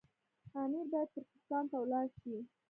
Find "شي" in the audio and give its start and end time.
2.19-2.35